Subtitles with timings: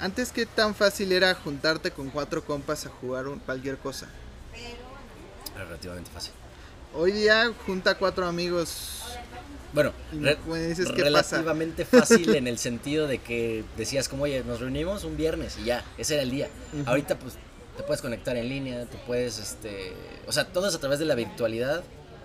[0.00, 4.06] antes qué tan fácil era juntarte con cuatro compas a jugar un- cualquier cosa.
[5.54, 6.32] Era relativamente fácil.
[6.94, 9.02] Hoy día junta cuatro amigos.
[9.72, 10.38] Bueno, re-
[10.68, 11.02] dices pasa.
[11.02, 15.64] relativamente fácil en el sentido de que decías como, oye, nos reunimos un viernes y
[15.64, 16.48] ya, ese era el día.
[16.86, 17.34] Ahorita pues
[17.76, 19.92] te puedes conectar en línea, te puedes, este,
[20.26, 21.82] o sea, todo es a través de la virtualidad.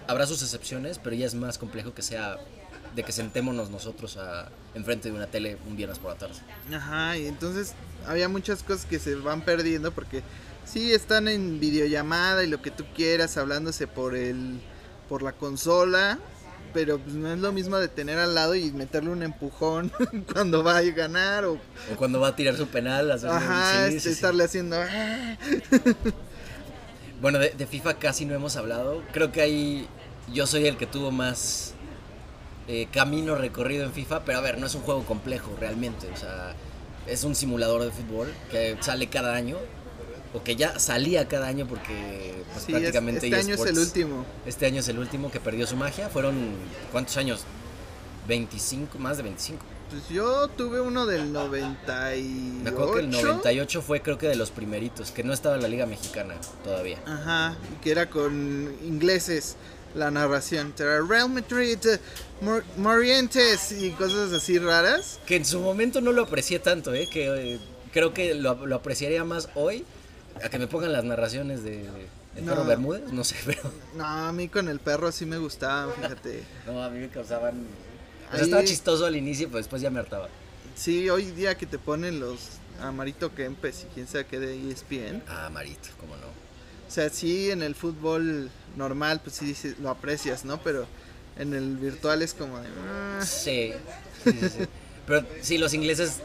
[0.07, 2.37] Habrá sus excepciones, pero ya es más complejo que sea
[2.95, 6.35] de que sentémonos nosotros a, enfrente de una tele un viernes por la tarde.
[6.73, 7.73] Ajá, y entonces
[8.07, 10.23] había muchas cosas que se van perdiendo porque
[10.65, 14.59] sí están en videollamada y lo que tú quieras, hablándose por el
[15.09, 16.19] por la consola,
[16.73, 19.91] pero pues no es lo mismo de tener al lado y meterle un empujón
[20.33, 23.99] cuando va a ganar o O cuando va a tirar su penal, ajá, sí, este,
[23.99, 24.09] sí, sí.
[24.15, 25.37] estarle haciendo "Ah".
[27.21, 29.03] Bueno, de, de FIFA casi no hemos hablado.
[29.11, 29.87] Creo que ahí
[30.33, 31.75] yo soy el que tuvo más
[32.67, 36.07] eh, camino recorrido en FIFA, pero a ver, no es un juego complejo realmente.
[36.13, 36.53] O sea,
[37.07, 39.57] es un simulador de fútbol que sale cada año,
[40.33, 43.77] o que ya salía cada año porque pues, Sí, es- prácticamente este año es el
[43.79, 44.25] último.
[44.45, 46.07] Este año es el último que perdió su magia.
[46.09, 46.35] Fueron,
[46.91, 47.41] ¿cuántos años?
[48.27, 49.61] 25, más de 25.
[49.89, 52.23] Pues yo tuve uno del 98.
[52.63, 55.63] Me acuerdo que el 98 fue creo que de los primeritos, que no estaba en
[55.63, 56.99] la Liga Mexicana todavía.
[57.05, 59.57] Ajá, que era con ingleses
[59.95, 60.73] la narración.
[60.77, 61.77] Real Madrid,
[62.41, 65.19] Mor- Morientes y cosas así raras.
[65.25, 67.07] Que en su momento no lo aprecié tanto, ¿eh?
[67.09, 67.59] Que eh,
[67.93, 69.85] creo que lo, lo apreciaría más hoy
[70.43, 71.83] a que me pongan las narraciones de,
[72.41, 72.51] No.
[72.53, 73.61] Perro Bermúdez, no sé, pero
[73.95, 76.43] No, a mí con el perro sí me gustaban, fíjate.
[76.65, 77.65] no, a mí me causaban...
[78.27, 80.29] O sea, Ahí- estaba chistoso al inicio, pero después ya me hartaba.
[80.75, 82.39] Sí, hoy día que te ponen los
[82.81, 85.21] Amarito Kempes y quién sabe qué de ESPN.
[85.27, 86.27] Ah, Marito, cómo no.
[86.27, 90.61] O sea, sí, en el fútbol normal, pues sí dices- lo aprecias, ¿no?
[90.61, 90.85] Pero
[91.37, 92.67] en el virtual es como de...
[92.87, 93.25] "Ah".
[93.25, 93.71] Sí.
[95.07, 96.17] Pero sí, los ingleses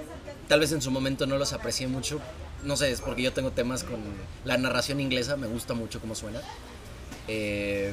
[0.48, 2.20] tal vez en su momento no los aprecié mucho.
[2.64, 3.98] No sé, es porque yo tengo temas con
[4.44, 6.40] la narración inglesa, me gusta mucho cómo suena.
[7.28, 7.92] Eh,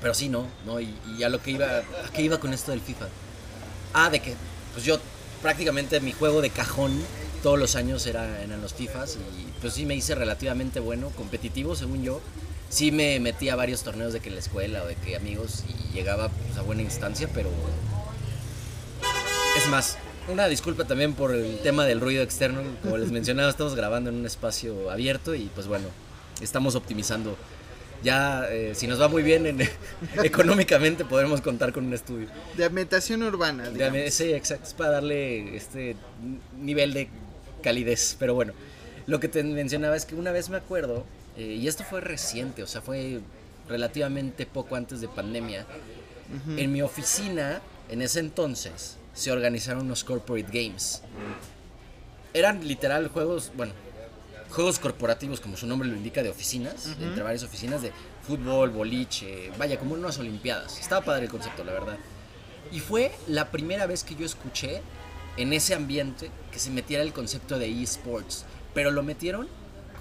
[0.00, 2.72] pero sí, no, no, y, y a lo que iba, ¿a qué iba con esto
[2.72, 3.06] del FIFA?
[3.94, 4.34] Ah, de que,
[4.72, 4.98] pues yo
[5.42, 6.92] prácticamente mi juego de cajón
[7.42, 11.74] todos los años era, eran los FIFAs y pues sí me hice relativamente bueno, competitivo
[11.76, 12.20] según yo.
[12.72, 15.62] Sí me metí a varios torneos de que en la escuela o de que amigos
[15.68, 17.50] y llegaba pues, a buena instancia, pero
[19.58, 22.62] es más, una disculpa también por el tema del ruido externo.
[22.82, 25.88] Como les mencionaba, estamos grabando en un espacio abierto y pues bueno,
[26.40, 27.36] estamos optimizando.
[28.02, 29.68] Ya, eh, si nos va muy bien en-
[30.24, 32.28] económicamente, podremos contar con un estudio.
[32.56, 34.14] De ambientación urbana, digamos.
[34.14, 35.94] Sí, exacto, es para darle este
[36.58, 37.10] nivel de
[37.62, 38.16] calidez.
[38.18, 38.54] Pero bueno,
[39.06, 41.04] lo que te mencionaba es que una vez me acuerdo,
[41.36, 43.20] eh, y esto fue reciente, o sea, fue
[43.68, 45.66] relativamente poco antes de pandemia,
[46.56, 47.60] en mi oficina,
[47.90, 51.02] en ese entonces, se organizaron unos corporate games.
[52.32, 53.74] Eran literal juegos, bueno,
[54.50, 57.04] juegos corporativos, como su nombre lo indica, de oficinas, Ujú.
[57.04, 57.92] entre varias oficinas de
[58.26, 60.78] fútbol, boliche, vaya, como unas olimpiadas.
[60.78, 61.98] Estaba padre el concepto, la verdad.
[62.70, 64.80] Y fue la primera vez que yo escuché
[65.36, 68.44] en ese ambiente que se metiera el concepto de esports,
[68.74, 69.48] pero lo metieron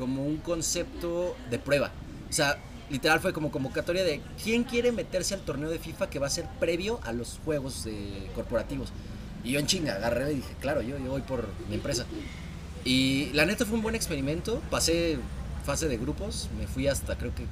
[0.01, 1.91] como un concepto de prueba.
[2.27, 2.57] O sea,
[2.89, 6.31] literal fue como convocatoria de quién quiere meterse al torneo de FIFA que va a
[6.31, 8.91] ser previo a los juegos de corporativos.
[9.43, 12.07] Y yo en chinga agarré y dije, claro, yo, yo voy por mi empresa.
[12.83, 14.59] Y la neta fue un buen experimento.
[14.71, 15.19] Pasé
[15.63, 17.45] fase de grupos, me fui hasta creo que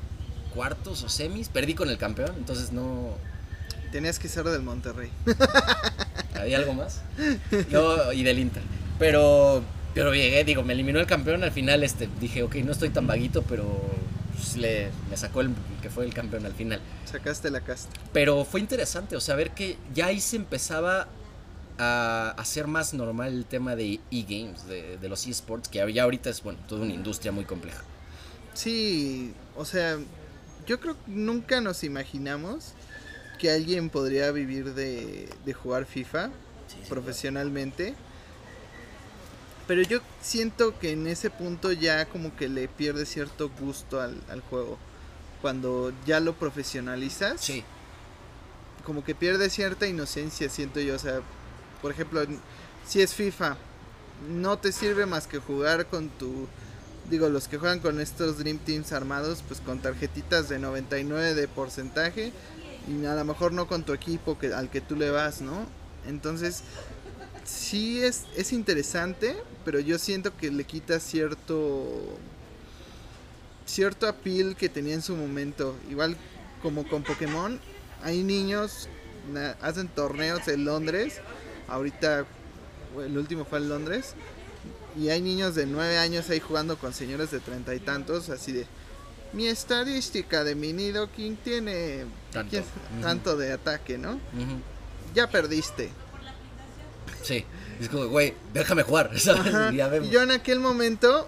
[0.55, 1.49] cuartos o semis.
[1.49, 3.13] Perdí con el campeón, entonces no,
[3.91, 5.11] Tenías que ser del Monterrey.
[6.35, 7.01] ¿Había algo más?
[7.71, 8.63] No, y del Inter.
[8.97, 9.63] Pero,
[9.99, 11.43] pero llegué, digo, me eliminó el campeón.
[11.43, 13.65] Al final este, dije, ok, no estoy tan vaguito, pero
[14.33, 15.51] pues, le, me sacó el
[15.81, 16.79] que fue el campeón al final.
[17.03, 17.89] Sacaste la casta.
[18.13, 21.09] Pero fue interesante, o sea, ver que ya ahí se empezaba
[21.77, 26.29] a hacer más normal el tema de e-games, de, de los esports, que ya ahorita
[26.29, 27.83] es, bueno, toda una industria muy compleja.
[28.53, 29.97] Sí, o sea,
[30.65, 32.73] yo creo que nunca nos imaginamos
[33.37, 36.29] que alguien podría vivir de, de jugar FIFA
[36.87, 37.95] profesionalmente.
[39.69, 44.19] Pero yo siento que en ese punto ya como que le pierde cierto gusto al,
[44.31, 44.79] al juego.
[45.43, 47.63] Cuando ya lo profesionalizas, Sí,
[48.83, 50.95] como que pierde cierta inocencia, siento yo.
[50.95, 51.21] O sea,
[51.83, 52.25] por ejemplo,
[52.87, 53.57] si es FIFA,
[54.27, 56.47] no te sirve más que jugar con tu.
[57.11, 61.47] Digo, los que juegan con estos Dream Teams armados, pues con tarjetitas de 99 de
[61.47, 62.33] porcentaje
[62.87, 65.67] y a lo mejor no con tu equipo que, al que tú le vas, ¿no?
[66.07, 66.63] Entonces,
[67.49, 69.35] sí es, es interesante,
[69.65, 72.17] pero yo siento que le quita cierto
[73.65, 75.75] cierto appeal que tenía en su momento.
[75.89, 76.15] Igual
[76.61, 77.59] como con Pokémon,
[78.03, 78.89] hay niños,
[79.61, 81.21] hacen torneos en Londres.
[81.67, 82.25] Ahorita,
[83.03, 84.15] el último fue en Londres.
[84.97, 88.51] y hay niños de nueve años ahí jugando con señores de treinta y tantos, así
[88.51, 88.65] de
[89.33, 92.49] mi estadística de mi Nido King tiene Tanto.
[92.49, 93.01] ¿quién- Ujú.
[93.03, 94.19] tanto de ataque, ¿no?
[95.13, 95.91] Ya perdiste.
[97.23, 97.45] Sí.
[97.79, 99.11] Es como, güey, déjame jugar.
[99.19, 99.53] ¿sabes?
[99.53, 100.09] Ajá, Ya vemos.
[100.09, 101.27] Y yo en aquel momento,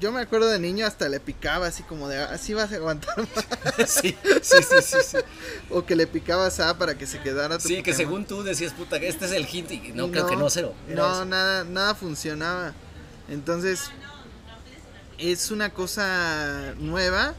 [0.00, 3.16] yo me acuerdo de niño hasta le picaba así como de, así vas a aguantar
[3.18, 3.88] más.
[3.90, 5.16] sí, sí, sí, sí, sí.
[5.70, 7.96] O que le picabas A para que se quedara tu Sí, que Pokémon.
[7.96, 10.74] según tú decías, puta, este es el hint y no, creo que no, cero.
[10.88, 11.24] No, eso.
[11.24, 12.74] nada, nada funcionaba.
[13.28, 13.90] Entonces,
[15.18, 17.34] es una cosa nueva,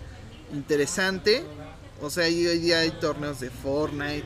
[0.54, 1.44] interesante.
[2.02, 4.24] O sea, hoy día hay torneos de Fortnite,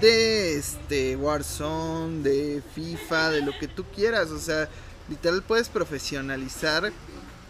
[0.00, 4.30] de este Warzone, de FIFA, de lo que tú quieras.
[4.30, 4.68] O sea,
[5.08, 6.92] literal puedes profesionalizar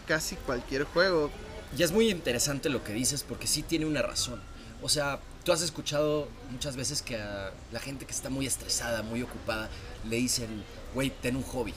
[0.06, 1.30] casi cualquier juego.
[1.76, 4.40] Y es muy interesante lo que dices porque sí tiene una razón.
[4.82, 9.02] O sea, tú has escuchado muchas veces que a la gente que está muy estresada,
[9.02, 9.68] muy ocupada,
[10.08, 10.64] le dicen,
[10.94, 11.74] güey, ten un hobby,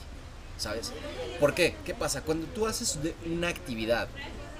[0.58, 0.92] ¿sabes?
[1.40, 1.74] ¿Por qué?
[1.84, 2.22] ¿Qué pasa?
[2.22, 4.08] Cuando tú haces una actividad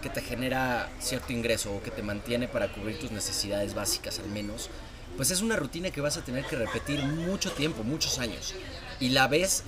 [0.03, 4.29] que te genera cierto ingreso o que te mantiene para cubrir tus necesidades básicas al
[4.29, 4.71] menos,
[5.20, 8.55] pues es una rutina que vas a tener que repetir mucho tiempo, muchos años.
[9.00, 9.64] Y la ves,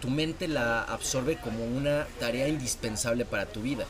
[0.00, 3.86] tu, mente la absorbe como una tarea indispensable para tu vida.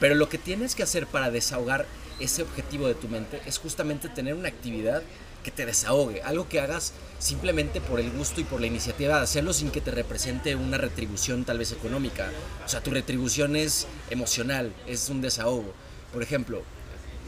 [0.00, 1.86] Pero lo que tienes que hacer para desahogar
[2.18, 5.04] ese objetivo de tu mente es justamente tener una actividad
[5.44, 9.22] que te desahogue, algo que hagas simplemente por el gusto y por la iniciativa de
[9.22, 12.28] hacerlo sin que te represente una retribución tal vez económica.
[12.66, 15.72] O sea, tu retribución es emocional, es un desahogo.
[16.12, 16.64] Por ejemplo,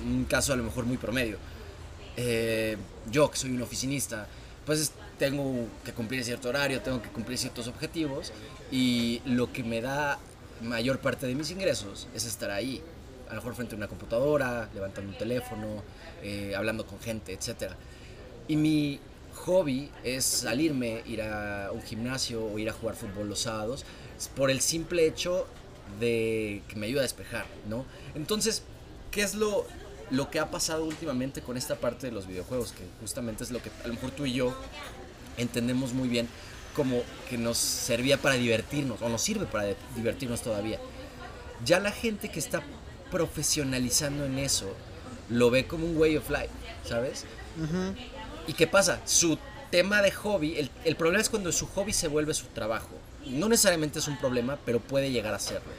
[0.04, 1.38] un caso a lo mejor muy promedio.
[2.16, 2.76] Eh,
[3.10, 4.26] yo que soy un oficinista,
[4.64, 8.32] pues tengo que cumplir cierto horario, tengo que cumplir ciertos objetivos
[8.70, 10.18] y lo que me da
[10.62, 12.82] mayor parte de mis ingresos es estar ahí,
[13.26, 15.82] a lo mejor frente a una computadora, levantando un teléfono,
[16.22, 17.72] eh, hablando con gente, etc.
[18.48, 19.00] Y mi
[19.34, 23.84] hobby es salirme, ir a un gimnasio o ir a jugar fútbol los sábados,
[24.34, 25.46] por el simple hecho
[26.00, 27.84] de que me ayuda a despejar, ¿no?
[28.14, 28.62] Entonces,
[29.10, 29.66] ¿qué es lo,
[30.10, 32.72] lo que ha pasado últimamente con esta parte de los videojuegos?
[32.72, 34.54] Que justamente es lo que a lo mejor tú y yo
[35.36, 36.28] entendemos muy bien
[36.74, 40.78] como que nos servía para divertirnos, o nos sirve para divertirnos todavía.
[41.64, 42.62] Ya la gente que está
[43.10, 44.74] profesionalizando en eso
[45.30, 46.50] lo ve como un way of life,
[46.84, 47.24] ¿sabes?
[47.56, 47.94] Ujú.
[48.46, 49.00] ¿Y qué pasa?
[49.06, 49.38] Su
[49.70, 52.90] tema de hobby, el, el problema es cuando su hobby se vuelve su trabajo.
[53.26, 55.72] No necesariamente es un problema, pero puede llegar a serlo.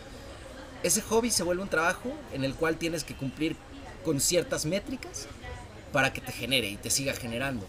[0.84, 3.56] Ese hobby se vuelve un trabajo en el cual tienes que cumplir
[4.04, 5.28] con ciertas métricas
[5.92, 7.66] para que te genere y te siga generando.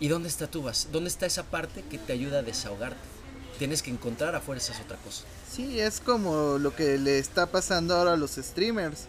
[0.00, 0.88] ¿Y dónde está tu base?
[0.90, 2.98] ¿Dónde está esa parte que te ayuda a desahogarte?
[3.58, 5.24] Tienes que encontrar a fuerzas otra cosa.
[5.50, 9.06] Sí, es como lo que le está pasando ahora a los streamers,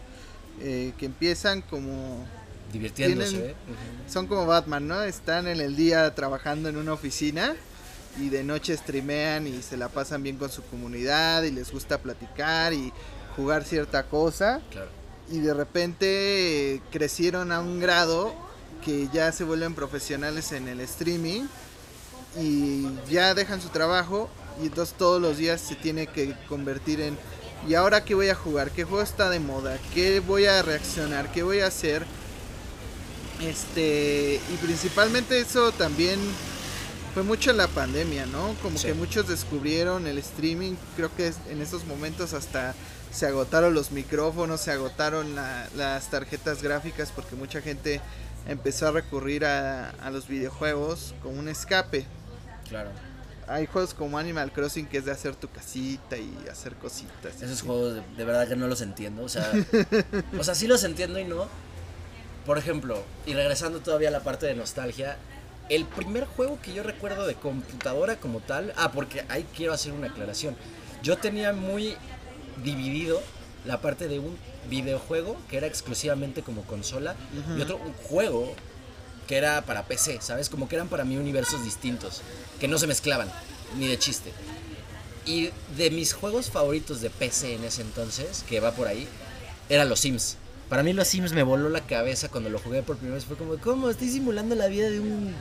[0.60, 2.24] eh, que empiezan como
[2.72, 3.54] Divirtiéndose, Tienen- ¿eh?
[4.08, 5.02] Son como Batman, ¿no?
[5.02, 7.54] Están en el día trabajando en una oficina
[8.20, 11.98] y de noche streamean y se la pasan bien con su comunidad y les gusta
[11.98, 12.92] platicar y
[13.36, 14.88] jugar cierta cosa Claro.
[15.30, 18.34] Y de repente eh, crecieron a un grado
[18.84, 21.44] que ya se vuelven profesionales en el streaming
[22.38, 24.28] y ya dejan su trabajo
[24.62, 27.16] y entonces todos los días se tiene que convertir en
[27.66, 28.70] ¿y ahora qué voy a jugar?
[28.70, 29.78] ¿Qué juego está de moda?
[29.94, 31.32] ¿Qué voy a reaccionar?
[31.32, 32.04] ¿Qué voy a hacer?
[33.42, 36.20] Este, y principalmente eso también
[37.14, 38.54] fue mucho en la pandemia, ¿no?
[38.62, 38.88] Como Sí.
[38.88, 42.74] que muchos descubrieron el streaming, creo que en esos momentos hasta
[43.14, 48.00] se agotaron los micrófonos, se agotaron la- las tarjetas gráficas porque mucha gente
[48.48, 52.04] empezó a recurrir a, a los videojuegos como un escape.
[52.68, 52.90] Claro.
[53.46, 57.40] Hay juegos como Animal Crossing que es de hacer tu casita y hacer cositas.
[57.42, 59.22] Esos juegos de, de verdad que no los entiendo.
[59.22, 59.50] O sea,
[60.38, 61.46] o sea, sí los entiendo y no.
[62.46, 65.16] Por ejemplo, y regresando todavía a la parte de nostalgia,
[65.70, 68.72] el primer juego que yo recuerdo de computadora como tal.
[68.76, 70.56] Ah, porque ahí quiero hacer una aclaración.
[71.02, 71.96] Yo tenía muy
[72.62, 73.20] dividido
[73.64, 74.36] la parte de un
[74.68, 77.16] videojuego que era exclusivamente como consola
[77.56, 78.54] y otro un juego
[79.26, 80.48] que era para PC, ¿sabes?
[80.48, 82.20] Como que eran para mí universos distintos,
[82.60, 83.28] que no se mezclaban,
[83.78, 84.32] ni de chiste.
[85.26, 89.08] Y de mis juegos favoritos de PC en ese entonces, que va por ahí,
[89.70, 90.36] eran los Sims.
[90.68, 93.24] Para mí los Sims me voló la cabeza cuando lo jugué por primera vez.
[93.24, 93.88] Fue como, ¿cómo?
[93.88, 95.34] Estoy simulando la vida de un,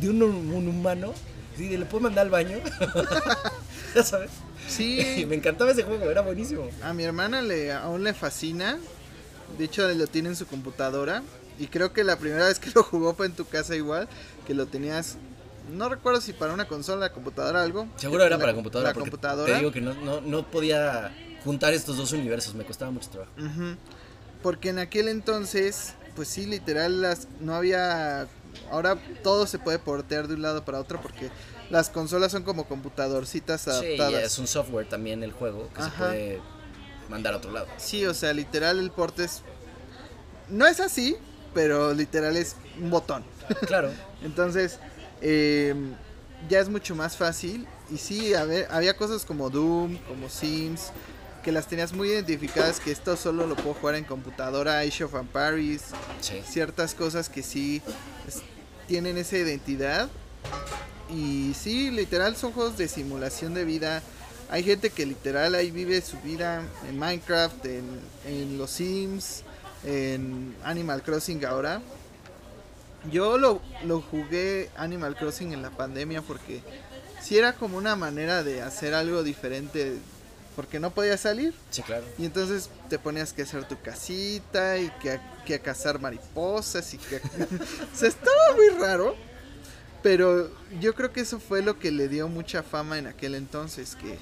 [0.00, 1.12] de un, un humano.
[1.56, 2.58] Sí, ¿Le puedo mandar al baño?
[3.94, 4.30] ¿Ya sabes?
[4.68, 6.68] Sí, me encantaba ese juego, era buenísimo.
[6.82, 8.78] A mi hermana le aún le fascina.
[9.56, 11.22] De hecho, lo tiene en su computadora.
[11.58, 14.08] Y creo que la primera vez que lo jugó fue en tu casa igual.
[14.46, 15.16] Que lo tenías.
[15.72, 17.88] No recuerdo si para una consola, computadora, algo.
[17.96, 18.90] Seguro era La- para computadora.
[18.90, 19.52] La porque computadora.
[19.52, 21.12] Te digo que no, no, no podía
[21.44, 23.32] juntar estos dos universos, me costaba mucho trabajo.
[24.42, 28.28] Porque en aquel entonces, pues sí, literal, las, no había...
[28.70, 31.30] Ahora todo se puede portear de un lado para otro porque
[31.70, 34.22] las consolas son como computadorcitas Sí, adaptadas.
[34.24, 36.40] es un software también el juego que se puede
[37.08, 37.66] mandar a otro lado.
[37.76, 39.42] Sí, o sea, literal el port es...
[40.48, 41.16] No es así,
[41.54, 43.24] pero literal es un botón.
[43.66, 43.90] Claro.
[44.22, 44.78] Entonces,
[45.20, 45.74] eh,
[46.48, 47.66] ya es mucho más fácil.
[47.90, 50.90] Y sí, a ver, había cosas como Doom, como Sims,
[51.42, 55.14] que las tenías muy identificadas, que esto solo lo puedo jugar en computadora, Age of
[55.14, 55.82] Empires,
[56.20, 56.42] Sí.
[56.48, 57.80] ciertas cosas que sí
[58.26, 58.42] es-
[58.86, 60.08] tienen esa identidad.
[61.10, 64.02] Y sí, literal son juegos de simulación de vida.
[64.50, 67.84] Hay gente que literal ahí vive su vida en Minecraft, en,
[68.26, 69.42] en los Sims,
[69.84, 71.80] en Animal Crossing ahora.
[73.12, 76.60] Yo lo, lo jugué Animal Crossing en la pandemia porque
[77.22, 79.94] sí era como una manera de hacer algo diferente
[80.58, 81.54] porque no podía salir.
[81.70, 82.04] Sí, claro.
[82.18, 86.92] Y entonces te ponías que hacer tu casita y que a, que a cazar mariposas
[86.94, 87.14] y que...
[87.18, 87.20] a-
[87.94, 89.14] o sea, estaba muy raro.
[90.02, 90.50] Pero
[90.80, 94.18] yo creo que eso fue lo que le dio mucha fama en aquel entonces, que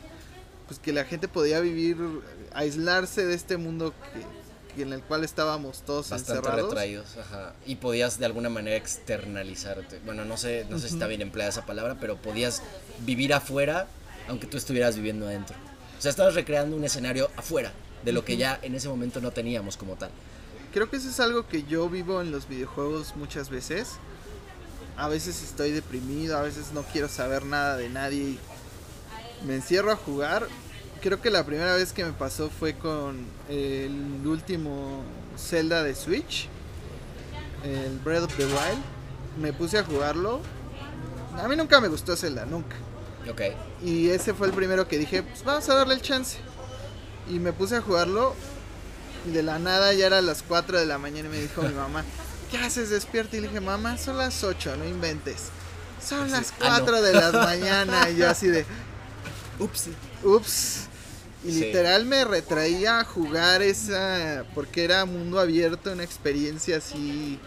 [0.67, 1.97] pues que la gente podía vivir,
[2.53, 6.69] aislarse de este mundo que, que en el cual estábamos todos Bastante encerrados.
[6.69, 7.55] retraídos, ajá.
[7.65, 10.01] Y podías de alguna manera externalizarte.
[10.05, 12.61] Bueno, no sé, no sé si está bien empleada esa palabra, pero podías
[13.07, 13.87] vivir afuera
[14.29, 15.57] aunque tú estuvieras viviendo adentro.
[15.99, 17.73] O sea, estabas recreando un escenario afuera
[18.05, 20.11] de lo que ya en ese momento no teníamos como tal.
[20.73, 23.93] Creo que eso es algo que yo vivo en los videojuegos muchas veces.
[24.97, 28.39] A veces estoy deprimido, a veces no quiero saber nada de nadie y
[29.47, 30.47] me encierro a jugar.
[31.03, 35.03] Creo que la primera vez que me pasó fue con el último
[35.39, 36.49] Zelda de Switch,
[37.65, 38.83] el Breath of the Wild.
[39.41, 40.41] Me puse a jugarlo.
[41.37, 42.77] A mí nunca me gustó Zelda, nunca.
[43.31, 43.41] Ok.
[43.85, 46.39] Y ese fue el primero que dije, pues vamos a darle el chance.
[47.29, 48.35] Y me puse a jugarlo.
[49.27, 51.75] Y de la nada ya era las 4 de la mañana y me dijo mi
[51.75, 52.05] mamá,
[52.51, 53.37] ¿qué haces despierta?
[53.37, 55.49] Y le dije, mamá, son las 8, no inventes.
[56.07, 56.85] Son las ah, no.
[56.85, 58.09] 4 de la mañana.
[58.11, 58.65] Y yo así de,
[59.59, 59.89] Ups.
[60.23, 60.83] ups.
[61.45, 61.61] Y Sí.
[61.61, 67.39] literal me retraía a jugar esa, porque era mundo abierto, una experiencia así,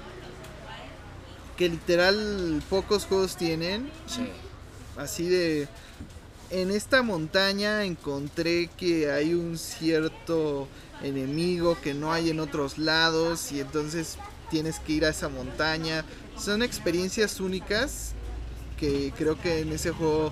[1.57, 4.29] que literal pocos juegos tienen Sí.
[4.99, 5.67] Así de
[6.51, 10.67] en esta montaña encontré que hay un cierto
[11.03, 14.17] enemigo que no hay en otros lados y entonces
[14.49, 16.03] tienes que ir a esa montaña.
[16.37, 18.13] Son experiencias únicas
[18.79, 20.31] que creo que en ese juego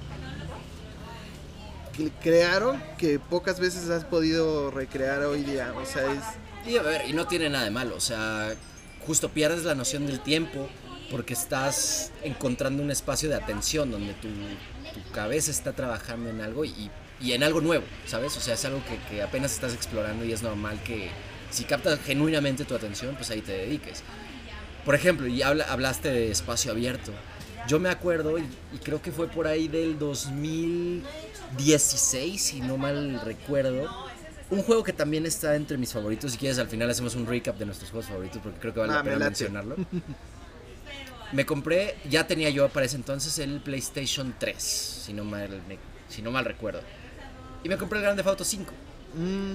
[2.21, 5.73] crearon que pocas veces has podido recrear hoy día.
[5.81, 6.23] O sea, es
[6.71, 8.53] Y a ver, y no tiene nada de malo, o sea,
[9.05, 10.67] justo pierdes la noción del tiempo
[11.11, 16.65] porque estás encontrando un espacio de atención donde tu, tu cabeza está trabajando en algo
[16.65, 16.89] y,
[17.21, 18.35] y en algo nuevo, ¿sabes?
[18.37, 21.09] O sea, es algo que, que apenas estás explorando y es normal que
[21.49, 24.03] si captas genuinamente tu atención, pues ahí te dediques.
[24.85, 27.11] Por ejemplo, y habla- hablaste de espacio abierto.
[27.67, 33.19] Yo me acuerdo, y, y creo que fue por ahí del 2016, si no mal
[33.25, 33.89] recuerdo,
[34.49, 36.31] un juego que también está entre mis favoritos.
[36.33, 38.93] Si quieres, al final hacemos un recap de nuestros juegos favoritos porque creo que vale
[38.93, 39.75] Ah, la pena mencionarlo.
[41.33, 44.61] Me compré, ya tenía yo para ese entonces el PlayStation 3,
[45.05, 45.77] si no mal, me-
[46.09, 46.81] si no mal recuerdo.
[47.63, 48.71] Y me compré el Grand Theft Auto 5.
[49.15, 49.53] mm,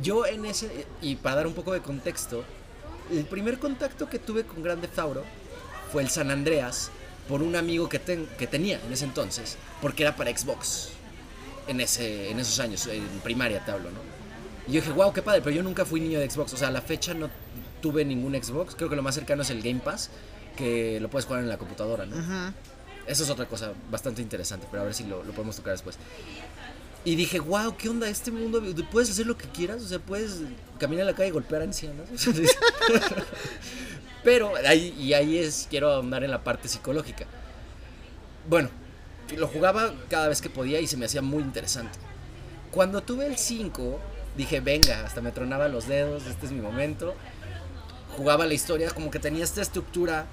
[0.00, 2.44] Yo en ese, y para dar un poco de contexto,
[3.10, 5.24] el primer contacto que tuve con Grand Theft Auto
[5.90, 6.90] fue el San Andreas
[7.26, 10.90] por un amigo que, ten- que tenía en ese entonces, porque era para Xbox.
[11.66, 13.98] En, ese, en esos años, en primaria te hablo, ¿no?
[14.68, 16.52] Y yo dije, wow, qué padre, pero yo nunca fui niño de Xbox.
[16.54, 17.28] O sea, a la fecha no
[17.82, 18.74] tuve ningún Xbox.
[18.76, 20.10] Creo que lo más cercano es el Game Pass,
[20.58, 22.16] que lo puedes jugar en la computadora, ¿no?
[22.16, 22.52] ujú.
[23.06, 25.96] Eso es otra cosa bastante interesante, pero a ver si lo, lo podemos tocar después.
[27.04, 28.06] Y dije, wow, ¿qué onda?
[28.08, 30.40] Este mundo, puedes hacer lo que quieras, o sea, puedes
[30.78, 32.06] caminar en la calle y golpear ancianos.
[34.24, 37.24] pero, ahí, y ahí es, quiero ahondar en la parte psicológica.
[38.46, 38.68] Bueno,
[39.36, 41.98] lo jugaba cada vez que podía y se me hacía muy interesante.
[42.70, 44.00] Cuando tuve el 5,
[44.36, 47.14] dije, venga, hasta me tronaba los dedos, este es mi momento.
[48.18, 50.26] Jugaba la historia, como que tenía esta estructura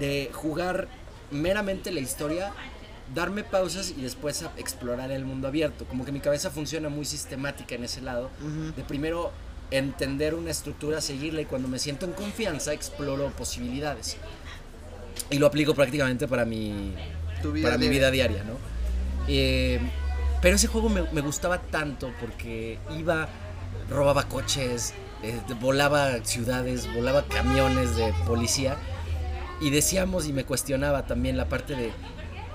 [0.00, 0.88] de jugar
[1.30, 2.52] meramente la historia,
[3.14, 5.84] darme pausas y después a- explorar el mundo abierto.
[5.84, 8.30] Como que mi cabeza funciona muy sistemática en ese lado.
[8.76, 9.32] De primero
[9.70, 14.16] entender una estructura, seguirla y cuando me siento en confianza exploro posibilidades.
[15.30, 16.94] Y lo aplico prácticamente para mi,
[17.42, 17.90] para mi diaria.
[17.90, 18.54] vida diaria, ¿no?
[19.28, 19.80] Eh,
[20.42, 23.28] pero ese juego me, me gustaba tanto porque iba,
[23.88, 28.76] robaba coches, eh, volaba ciudades, volaba camiones de policía
[29.60, 31.92] y decíamos y me cuestionaba también la parte de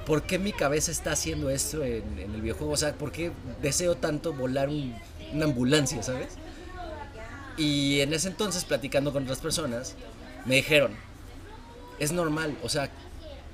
[0.05, 3.95] por qué mi cabeza está haciendo esto en, el videojuego, o sea, por qué deseo
[3.95, 4.95] tanto volar un-
[5.33, 6.29] una ambulancia, ¿sabes?
[7.57, 9.95] Y en ese entonces, platicando con otras personas,
[10.45, 10.93] me dijeron,
[11.99, 12.89] es normal, o sea,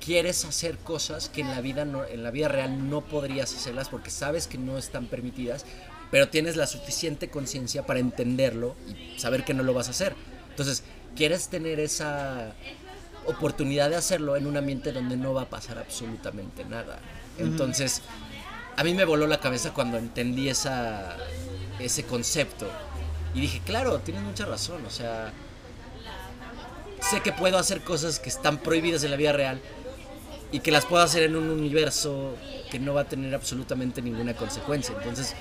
[0.04, 3.88] quieres hacer cosas que en la vida no, en la vida real no podrías hacerlas
[3.88, 5.66] porque sabes que no están permitidas,
[6.10, 10.14] pero tienes la suficiente conciencia para entenderlo y saber que no lo vas a hacer.
[10.50, 10.84] Entonces,
[11.16, 12.54] quieres tener esa
[13.26, 16.98] oportunidad de hacerlo en un ambiente donde no va a pasar absolutamente nada.
[17.38, 18.02] Entonces,
[18.76, 21.16] a mí me voló la cabeza cuando entendí esa,
[21.78, 22.68] ese concepto.
[23.34, 24.84] Y dije, claro, tienes mucha razón.
[24.86, 25.32] O sea,
[27.00, 29.60] sé que puedo hacer cosas que están prohibidas en la vida real
[30.52, 32.36] y que las puedo hacer en un universo
[32.70, 34.94] que no va a tener absolutamente ninguna consecuencia.
[34.96, 35.34] Entonces,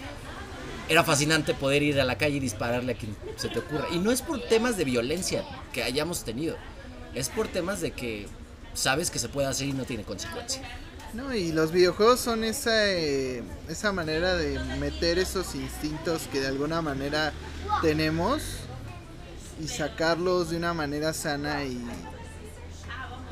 [0.87, 3.87] era fascinante poder ir a la calle y dispararle a quien se te ocurra.
[3.91, 6.57] Y no es por temas de violencia que hayamos tenido,
[7.15, 8.27] es por temas de que
[8.73, 10.61] sabes que se puede hacer y no tiene consecuencia.
[11.13, 16.47] No, y los videojuegos son esa, eh, esa manera de meter esos instintos que de
[16.47, 17.31] alguna manera
[17.81, 18.41] tenemos
[19.63, 21.81] y sacarlos de una manera sana y,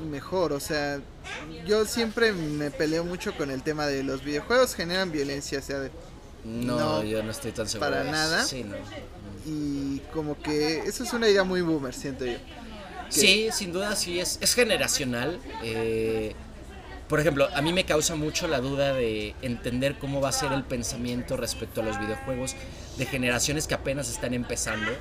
[0.01, 0.53] y mejor.
[0.53, 1.01] O sea,
[1.65, 5.79] yo siempre me peleo mucho con el tema de los videojuegos generan violencia, o sea,
[5.79, 5.91] de-
[6.45, 7.89] No, No, yo no estoy tan seguro.
[7.91, 8.45] para nada.
[8.45, 8.75] Sí, no.
[9.45, 12.37] y como que eso es una idea muy boomer, siento yo.
[13.19, 15.39] Sí, sin duda sí, es, es generacional.
[15.63, 16.33] eh,
[17.07, 20.51] por ejemplo, a mí me causa mucho la duda de entender cómo va a ser
[20.51, 22.55] el pensamiento respecto a los videojuegos
[22.97, 24.91] de generaciones que apenas están empezando,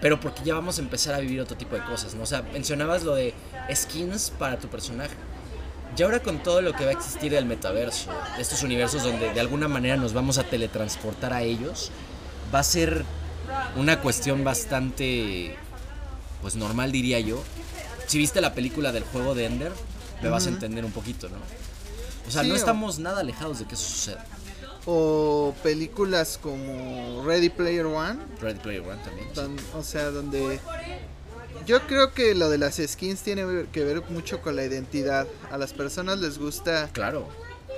[0.00, 2.22] pero porque ya vamos a empezar a vivir otro tipo de cosas, ¿no?
[2.22, 3.32] O sea, mencionabas lo de
[3.72, 5.14] skins para tu personaje.
[5.96, 9.32] Y ahora con todo lo que va a existir del metaverso, de estos universos donde
[9.32, 11.90] de alguna manera nos vamos a teletransportar a ellos,
[12.54, 13.04] va a ser
[13.76, 15.56] una cuestión bastante,
[16.42, 17.42] pues normal diría yo.
[18.06, 19.72] Si viste la película del juego de Ender,
[20.22, 21.36] me vas a entender un poquito, ¿no?
[22.26, 24.24] O sea, Sí, no o- estamos nada alejados de que eso suceda.
[24.86, 29.28] O películas como Ready Player One, Ready Player One también.
[29.34, 29.64] sí.
[29.74, 30.60] o sea, donde
[31.66, 35.26] yo creo que lo de las skins tiene que ver mucho con la identidad.
[35.50, 37.28] A las personas les gusta Claro.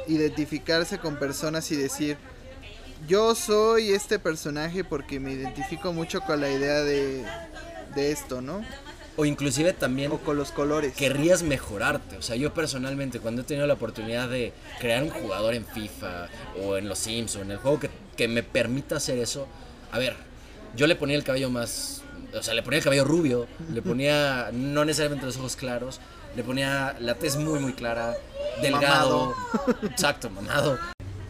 [0.07, 2.19] identificarse con personas y decir,
[3.07, 7.25] yo soy este personaje porque me identifico mucho con la idea de,
[7.99, 8.65] de esto, ¿no?
[9.17, 10.95] O inclusive también O con los colores.
[10.95, 12.17] querrías mejorarte.
[12.17, 16.29] O sea, yo personalmente, cuando he tenido la oportunidad de crear un jugador en FIFA
[16.63, 19.49] o en los Sims o en el juego que, que me permita hacer eso,
[19.91, 20.15] a ver,
[20.77, 22.03] yo le ponía el cabello más.
[22.33, 25.99] O sea, le ponía el cabello rubio, le ponía no necesariamente los ojos claros,
[26.37, 28.15] le ponía la tez muy, muy clara,
[28.63, 29.35] delgado.
[29.83, 30.79] Exacto, mamado.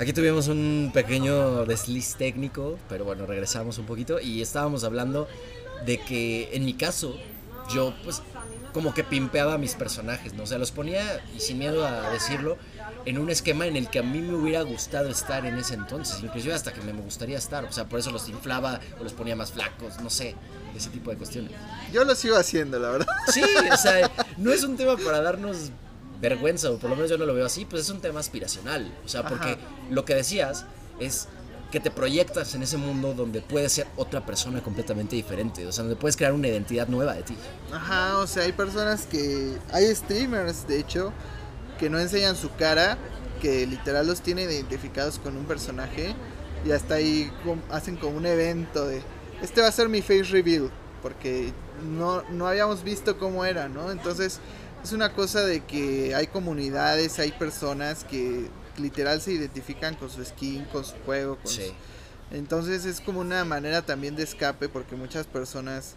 [0.01, 5.27] Aquí tuvimos un pequeño desliz técnico, pero bueno, regresamos un poquito y estábamos hablando
[5.85, 7.17] de que en mi caso
[7.73, 8.23] yo pues
[8.73, 10.45] como que pimpeaba a mis personajes, ¿no?
[10.45, 12.59] O sea, los ponía, y sin miedo a decirlo,
[13.07, 16.23] en un esquema en el que a mí me hubiera gustado estar en ese entonces,
[16.23, 19.35] inclusive hasta que me gustaría estar, o sea, por eso los inflaba o los ponía
[19.35, 20.35] más flacos, no sé,
[20.77, 21.53] ese tipo de cuestiones.
[21.93, 23.07] Yo lo sigo haciendo, la verdad.
[23.33, 25.71] Sí, o sea, no es un tema para darnos
[26.21, 28.93] vergüenza, o por lo menos yo no lo veo así, pues es un tema aspiracional.
[29.05, 29.59] O sea, porque Ajá.
[29.91, 30.67] lo que decías
[31.01, 31.29] es
[31.71, 35.85] que te proyectas en ese mundo donde puedes ser otra persona completamente diferente, o sea,
[35.85, 37.37] donde puedes crear una identidad nueva de ti.
[37.73, 39.57] Ajá, o sea, hay personas que...
[39.73, 41.13] Hay streamers, de hecho,
[41.79, 42.97] que no enseñan su cara,
[43.43, 46.15] que literal los tienen identificados con un personaje
[46.65, 47.31] y hasta ahí
[47.71, 49.03] hacen como un evento de...
[49.43, 50.71] Este va a ser mi face reveal,
[51.03, 51.53] porque
[51.85, 53.93] no, no habíamos visto cómo era, ¿no?
[53.93, 54.41] Entonces
[54.83, 60.25] es una cosa de que hay comunidades, hay personas que literal se identifican con su
[60.25, 61.62] skin, con su juego, con Sí.
[61.67, 65.95] su- entonces es como una manera también de escape porque muchas personas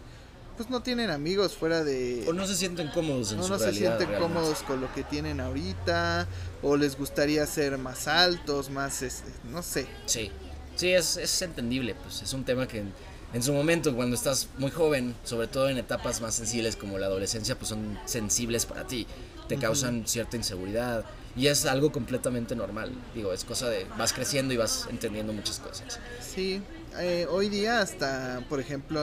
[0.56, 3.58] pues no tienen amigos fuera de O no se sienten cómodos en no, su no
[3.58, 4.34] se realidad, sienten realmente.
[4.38, 6.26] cómodos con lo que tienen ahorita
[6.62, 9.86] o les gustaría ser más altos, más este, no sé.
[10.06, 10.30] Sí,
[10.76, 12.92] sí, es, es entendible, pues es un tema que en,
[13.32, 17.06] en su momento, cuando estás muy joven, sobre todo en etapas más sensibles como la
[17.06, 19.06] adolescencia, pues son sensibles para ti,
[19.48, 19.62] te Ujú.
[19.62, 24.56] causan cierta inseguridad y es algo completamente normal, digo, es cosa de, vas creciendo y
[24.58, 25.98] vas entendiendo muchas cosas.
[26.20, 26.62] Sí,
[26.98, 29.02] eh, hoy día hasta, por ejemplo,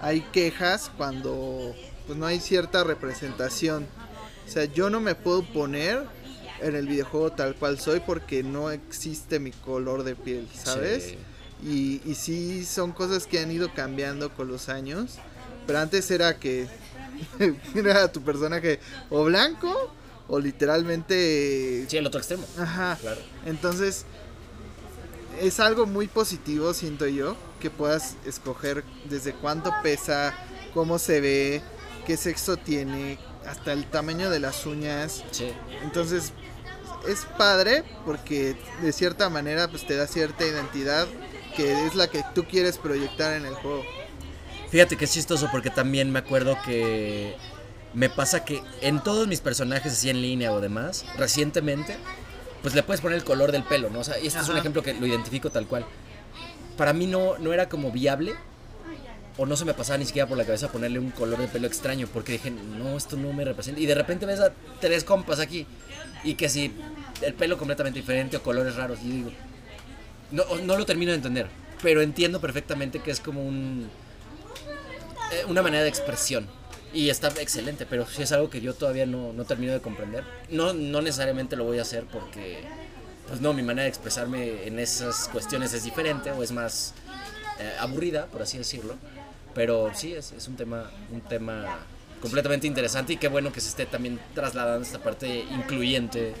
[0.00, 1.74] hay quejas cuando
[2.06, 3.86] pues no hay cierta representación.
[4.46, 6.02] O sea, yo no me puedo poner
[6.60, 11.04] en el videojuego tal cual soy porque no existe mi color de piel, ¿sabes?
[11.04, 11.18] Sí.
[11.64, 15.18] Y, y sí son cosas que han ido cambiando con los años.
[15.66, 16.66] Pero antes era que
[17.74, 18.80] era tu personaje
[19.10, 19.92] o blanco
[20.32, 21.84] o literalmente...
[21.88, 22.96] Sí, el otro extremo, Ajá.
[22.98, 23.20] claro.
[23.44, 24.06] Entonces,
[25.38, 30.32] es algo muy positivo, siento yo, que puedas escoger desde cuánto pesa,
[30.72, 31.62] cómo se ve,
[32.06, 35.22] qué sexo tiene, hasta el tamaño de las uñas.
[35.32, 35.52] Sí.
[35.82, 36.32] Entonces,
[37.06, 41.08] es padre porque de cierta manera pues te da cierta identidad
[41.56, 43.84] que es la que tú quieres proyectar en el juego.
[44.70, 47.36] Fíjate que es chistoso porque también me acuerdo que
[47.94, 51.96] me pasa que en todos mis personajes así en línea o demás, recientemente,
[52.62, 54.00] pues le puedes poner el color del pelo, ¿no?
[54.00, 55.84] O sea, y este es un ejemplo que lo identifico tal cual.
[56.76, 58.34] Para mí no, no era como viable
[59.36, 61.66] o no se me pasaba ni siquiera por la cabeza ponerle un color de pelo
[61.66, 63.80] extraño porque dije, no, esto no me representa.
[63.80, 65.66] Y de repente ves a tres compas aquí
[66.24, 66.72] y que si
[67.20, 69.30] el pelo completamente diferente o colores raros, y yo digo,
[70.30, 71.48] no, no lo termino de entender,
[71.82, 73.88] pero entiendo perfectamente que es como un,
[75.32, 76.48] eh, una manera de expresión.
[76.94, 80.24] Y está excelente, pero sí es algo que yo todavía no, no termino de comprender.
[80.50, 82.62] No, no necesariamente lo voy a hacer porque,
[83.28, 86.92] pues no, mi manera de expresarme en esas cuestiones es diferente o es más
[87.58, 88.94] eh, aburrida, por así decirlo.
[89.54, 91.78] Pero sí, es, es un, tema, un tema
[92.20, 96.34] completamente interesante y qué bueno que se esté también trasladando esta parte incluyente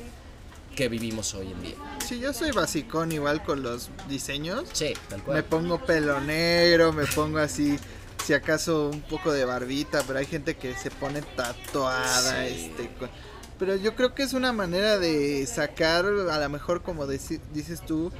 [0.76, 1.74] que vivimos hoy en día.
[2.06, 4.64] Sí, yo soy basicón igual con los diseños.
[4.72, 5.44] Sí, tal Me cual.
[5.44, 7.78] pongo pelo negro, me pongo así,
[8.24, 12.70] si acaso un poco de barbita, pero hay gente que se pone tatuada, Sí.
[12.70, 13.10] este, con-
[13.58, 17.80] pero yo creo que es una manera de sacar, a lo mejor como deci- dices
[17.84, 18.12] tú,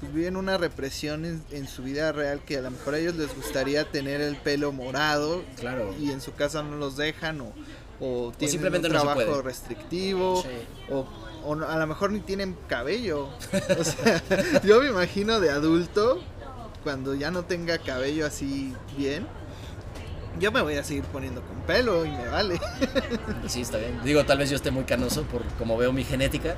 [0.00, 3.16] pues viven una represión en, en su vida real que a lo mejor a ellos
[3.16, 5.94] les gustaría tener el pelo morado Claro.
[5.98, 7.52] y en su casa no los dejan o,
[8.00, 10.48] o tienen simplemente un no trabajo restrictivo Sí.
[10.90, 11.06] o,
[11.66, 13.28] a lo mejor ni tienen cabello.
[13.78, 14.22] O sea,
[14.64, 16.22] yo me imagino de adulto,
[16.82, 19.26] cuando ya no tenga cabello así bien,
[20.38, 22.60] yo me voy a seguir poniendo con pelo y me vale.
[23.48, 24.00] Sí, está bien.
[24.04, 26.54] Digo, tal vez yo esté muy canoso por como veo mi genética,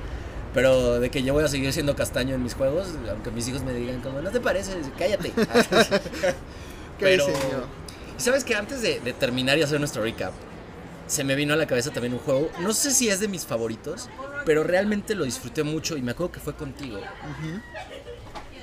[0.53, 3.63] pero de que yo voy a seguir siendo castaño en mis juegos, aunque mis hijos
[3.63, 5.31] me digan como, no te pareces, cállate.
[6.99, 7.25] pero.
[7.27, 10.33] ¿y ¿sabes que antes de, de terminar y hacer nuestro recap,
[11.07, 13.45] se me vino a la cabeza también un juego, no sé si es de mis
[13.45, 14.09] favoritos,
[14.45, 16.99] pero realmente lo disfruté mucho y me acuerdo que fue contigo.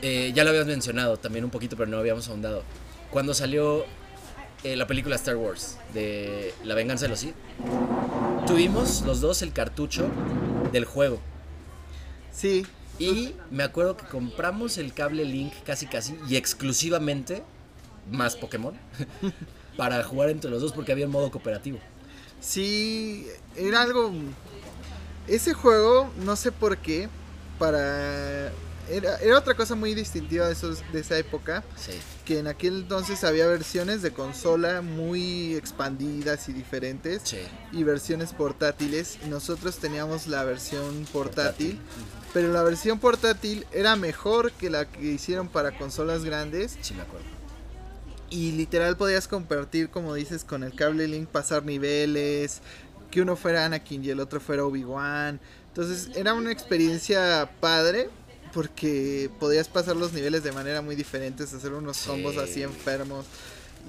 [0.02, 2.62] Eh, ya lo habías mencionado también un poquito, pero no habíamos ahondado.
[3.10, 3.84] Cuando salió
[4.64, 7.34] eh, la película Star Wars de La venganza de los Sith,
[8.46, 10.08] tuvimos los dos el cartucho
[10.72, 11.20] del juego.
[12.32, 12.66] Sí,
[12.98, 17.42] Y me acuerdo que compramos el cable Link casi casi y exclusivamente,
[18.10, 18.74] más Pokémon,
[19.76, 21.78] para jugar entre los dos porque había un modo cooperativo.
[22.40, 24.12] sí, era algo...
[25.26, 27.08] Ese juego, no sé por qué,
[27.58, 28.50] para...
[28.90, 31.62] Era, era otra cosa muy distintiva de, esos, de esa época.
[31.76, 31.92] Sí.
[32.24, 37.38] que en aquel entonces había versiones de consola muy expandidas y diferentes Sí.
[37.72, 39.18] y versiones portátiles.
[39.28, 41.78] Nosotros teníamos la versión portátil,
[42.32, 47.02] pero la versión portátil era mejor que la que hicieron para consolas grandes Sí, me
[47.02, 47.26] acuerdo.
[48.30, 52.60] y literal podías compartir, como dices, con el cable link, pasar niveles,
[53.10, 55.40] que uno fuera Anakin y el otro fuera Obi-Wan.
[55.66, 58.08] Entonces era una experiencia padre
[58.52, 62.08] porque podías pasar los niveles de manera muy diferente, hacer unos Sí.
[62.08, 63.26] combos así enfermos.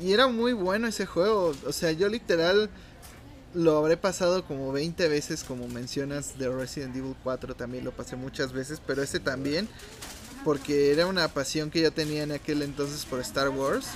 [0.02, 1.54] Y era muy bueno ese juego.
[1.65, 2.69] O sea, yo literal
[3.54, 8.15] lo habré pasado como 20 veces, como mencionas de Resident Evil 4 también lo pasé
[8.15, 9.67] muchas veces, pero ese también,
[10.45, 13.88] porque era una pasión que yo tenía en aquel entonces por Star Wars.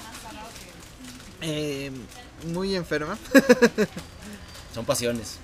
[1.42, 1.92] Eh,
[2.54, 3.18] muy enferma.
[4.74, 5.38] Son pasiones.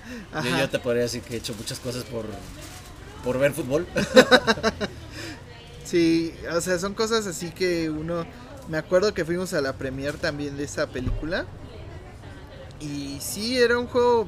[0.44, 2.26] Yo, yo te podría decir que he hecho muchas cosas por,
[3.24, 3.86] por ver fútbol.
[5.92, 8.24] Sí, o sea, son cosas así que uno...
[8.70, 11.44] Me acuerdo que fuimos a la premiere también de esa película.
[12.80, 14.26] Y sí, era un juego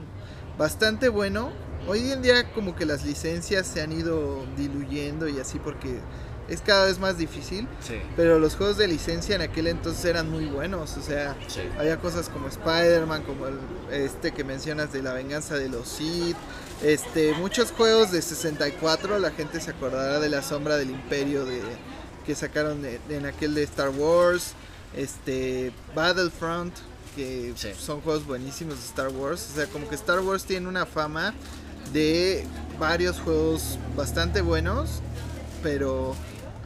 [0.59, 1.53] bastante bueno.
[1.89, 6.01] Hoy en día como que las licencias se han ido diluyendo y así porque
[6.49, 7.67] es cada vez más difícil.
[7.81, 7.95] Sí.
[8.15, 10.99] Pero los juegos de licencia en aquel entonces eran muy buenos.
[10.99, 11.61] O sea, Sí.
[11.79, 13.59] había cosas como Spider-Man, como el,
[13.91, 16.37] este que mencionas de la venganza de los Sith.
[16.83, 21.63] Este, muchos juegos de 64, la gente se acordará de la sombra del imperio de,
[22.27, 24.53] que sacaron de- de- en aquel de Star Wars.
[24.95, 26.75] Este, Battlefront,
[27.17, 27.69] que Sí.
[27.79, 29.49] son juegos buenísimos de Star Wars.
[29.53, 31.35] O sea, como que Star Wars tiene una fama
[31.93, 32.45] de
[32.79, 35.01] varios juegos bastante buenos,
[35.63, 36.15] pero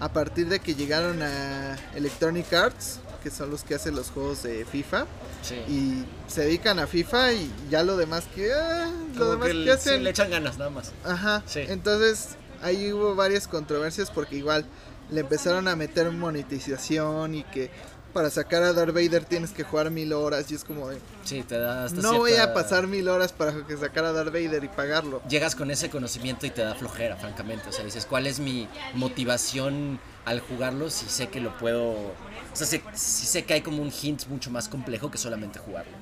[0.00, 4.42] a partir de que llegaron a Electronic Arts, que son los que hacen los juegos
[4.42, 5.06] de FIFA,
[5.42, 5.54] Sí.
[5.68, 9.96] y se dedican a FIFA y ya lo demás que ah, lo demás que hacen
[9.98, 10.92] sí, le echan ganas nada más.
[11.04, 11.60] ajá Sí.
[11.68, 14.64] entonces ahí hubo varias controversias porque igual
[15.10, 17.70] le empezaron a meter monetización y que
[18.08, 21.42] para sacar a Darth Vader tienes que jugar mil horas y es como de Sí,
[21.42, 24.64] te da hasta no voy a pasar mil horas para que sacar a Darth Vader
[24.64, 27.68] y pagarlo Llegas con ese conocimiento y te da flojera, francamente.
[27.68, 31.90] O sea, dices, ¿cuál es mi motivación al jugarlo si sé que lo puedo...
[31.90, 35.58] O sea, si, si sé que hay como un hint mucho más complejo que solamente
[35.58, 35.92] jugarlo.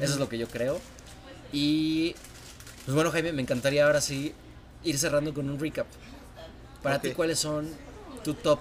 [0.00, 0.80] Eso es lo que yo creo.
[1.52, 2.14] Y...
[2.84, 4.34] Pues bueno, Jaime, me encantaría ahora sí
[4.84, 5.86] ir cerrando con un recap.
[6.82, 7.12] Para ti.
[7.12, 7.68] ¿cuáles son
[8.22, 8.60] tu top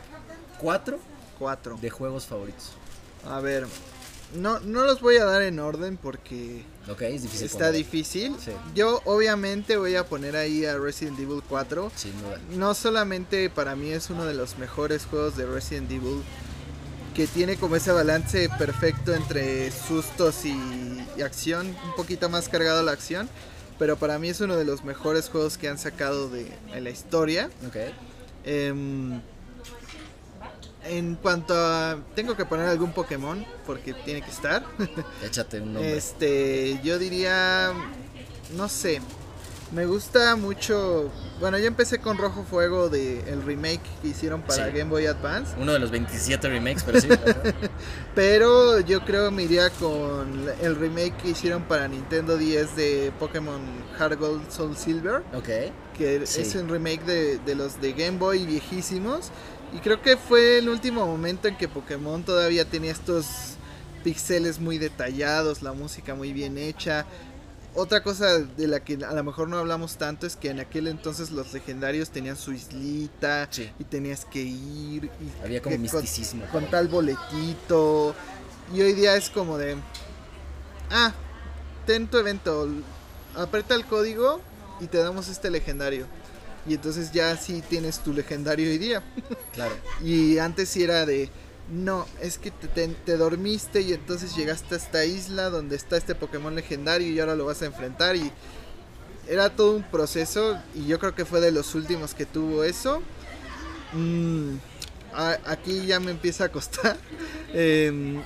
[0.60, 0.98] 4
[1.38, 2.72] cuatro de juegos favoritos?
[3.28, 3.66] A ver
[4.36, 7.46] no, no los voy a dar en orden porque Ok, es difícil.
[7.46, 8.36] está poner, difícil.
[8.44, 8.52] Sí.
[8.76, 11.92] Yo obviamente voy a poner ahí a Resident Evil 4.
[11.96, 12.40] Sin duda.
[12.52, 16.22] No solamente para mí es uno de los mejores juegos de Resident Evil,
[17.16, 20.58] que tiene como ese balance perfecto entre sustos y,
[21.16, 23.30] y acción, un poquito más cargado la acción,
[23.78, 26.90] pero para mí es uno de los mejores juegos que han sacado de, en la
[26.90, 27.50] historia.
[27.68, 27.76] Ok.
[28.46, 29.22] Em,
[30.86, 31.98] en cuanto a...
[32.16, 34.64] Tengo que poner algún Pokémon, porque tiene que estar.
[35.24, 35.98] Échate un nombre.
[35.98, 37.72] Este, yo diría,
[38.58, 39.02] no sé,
[39.72, 41.10] me gusta mucho.
[41.40, 44.72] Bueno, yo empecé con Rojo Fuego de el remake que hicieron para Sí.
[44.78, 47.08] Game Boy Advance, Uno de los 27 remakes, pero sí.
[48.16, 53.62] pero yo creo me iría con el remake que hicieron para Nintendo 10 de Pokémon
[53.98, 55.50] Heart Gold Soul Silver, ok.
[55.98, 56.42] que Sí.
[56.42, 59.32] es un remake de, de los de Game Boy viejísimos.
[59.74, 63.26] Y creo que fue el último momento en que Pokémon todavía tenía estos
[64.04, 67.06] pixeles muy detallados, la música muy bien hecha.
[67.76, 70.88] Otra cosa de la que a lo mejor no hablamos tanto es que en aquel
[70.88, 73.72] entonces los legendarios tenían su islita Sí.
[73.80, 76.46] y tenías que ir y Había como que con- misticismo.
[76.52, 78.14] con tal boletito.
[78.76, 79.76] Y hoy día es como de,
[80.92, 81.14] ah,
[81.88, 82.70] ten tu evento,
[83.36, 84.40] aprieta el código
[84.80, 86.06] y te damos este legendario.
[86.68, 89.04] Y entonces ya sí tienes tu legendario hoy día.
[89.54, 89.76] Claro.
[90.04, 91.30] Y antes sí era de,
[91.72, 95.98] no, es que te, te- te dormiste y entonces llegaste a esta isla donde está
[95.98, 98.16] este Pokémon legendario y ahora lo vas a enfrentar.
[98.16, 98.32] Y
[99.28, 103.02] era todo un proceso y yo creo que fue de los últimos que tuvo eso.
[103.94, 104.56] Mm,
[105.14, 106.98] a- aquí ya me empieza a costar.
[107.54, 108.22] Em,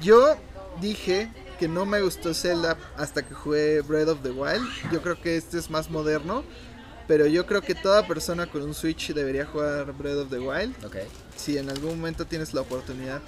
[0.00, 0.36] yo
[0.80, 4.64] dije que no me gustó Zelda hasta que jugué Breath of the Wild.
[4.92, 6.44] Yo creo que este es más moderno.
[7.08, 10.74] Pero yo creo que toda persona con un Switch debería jugar Breath of the Wild.
[10.84, 10.96] Ok.
[11.36, 13.20] Si en algún momento tienes la oportunidad.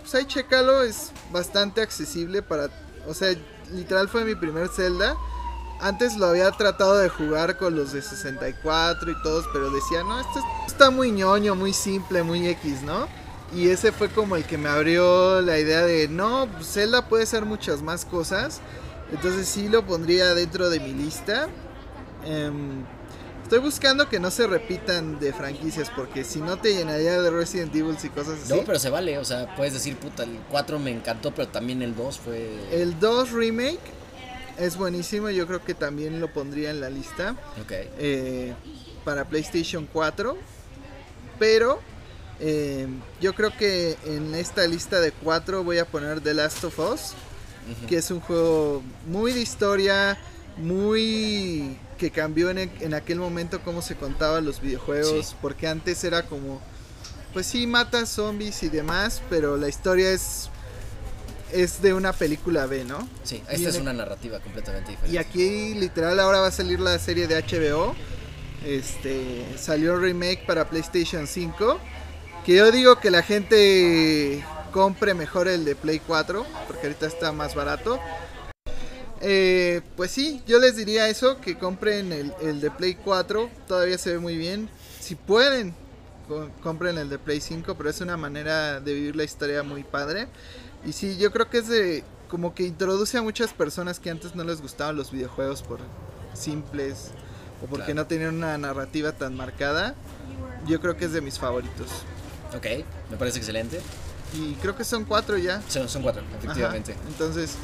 [0.00, 2.70] Pues ahí chécalo, es bastante accesible para...
[3.06, 3.34] O sea,
[3.72, 5.16] literal fue mi primer Zelda.
[5.80, 10.18] Antes lo había tratado de jugar con los de 64 y todos, pero decía, no,
[10.18, 13.06] esto es- está muy ñoño, muy simple, muy X, ¿no?
[13.54, 17.44] Y ese fue como el que me abrió la idea de, no, Zelda puede ser
[17.44, 18.60] muchas más cosas.
[19.12, 21.48] Entonces sí lo pondría dentro de mi lista.
[22.24, 22.84] Em,
[23.46, 27.72] estoy buscando que no se repitan de franquicias, porque si no te llenaría de Resident
[27.76, 28.52] Evil y cosas así.
[28.52, 29.18] No, pero se vale.
[29.18, 32.50] O sea, puedes decir, puta, el 4 me encantó, pero también el 2 fue.
[32.72, 33.78] El 2 Remake
[34.58, 37.36] es buenísimo, yo creo que también lo pondría en la lista.
[37.62, 37.70] Ok.
[37.70, 38.52] eh,
[39.04, 40.36] para PlayStation 4.
[41.38, 41.78] Pero
[42.40, 42.88] eh,
[43.20, 47.12] yo creo que en esta lista de 4 voy a poner The Last of Us,
[47.88, 50.18] que es un juego muy de historia,
[50.56, 55.36] muy que cambió en, en aquel momento cómo se contaban los videojuegos, Sí.
[55.40, 56.60] porque antes era como,
[57.32, 60.50] pues sí, matas zombies y demás, pero la historia es
[61.52, 63.08] es de una película B, ¿no?
[63.22, 65.14] Sí, esta es una narrativa completamente diferente.
[65.14, 67.94] Y aquí literal ahora va a salir la serie de HBO.
[68.64, 71.78] Este salió remake para PlayStation 5.
[72.44, 76.44] Que yo digo que la gente compre mejor el de Play 4.
[76.66, 78.00] Porque ahorita está más barato.
[79.20, 81.40] Eh, pues sí, yo les diría eso.
[81.40, 83.48] Que compren el, el de Play 4.
[83.66, 84.68] Todavía se ve muy bien.
[85.00, 85.74] Si pueden,
[86.28, 87.74] co- compren el de Play 5.
[87.76, 90.28] Pero es una manera de vivir la historia muy padre.
[90.84, 94.34] Y sí, yo creo que es de como que introduce a muchas personas que antes
[94.34, 95.78] no les gustaban los videojuegos por
[96.34, 97.10] simples
[97.62, 98.00] o porque Claro.
[98.02, 99.94] no tenían una narrativa tan marcada.
[100.66, 101.88] Yo creo que es de mis favoritos.
[102.56, 102.66] Ok,
[103.10, 103.80] me parece excelente.
[104.34, 105.62] Y creo que son cuatro ya.
[105.68, 106.36] Son, son cuatro, Ajá.
[106.38, 106.94] efectivamente.
[107.08, 107.54] Entonces,